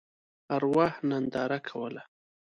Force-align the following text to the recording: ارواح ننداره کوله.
ارواح 0.55 0.93
ننداره 1.09 1.57
کوله. 1.69 2.01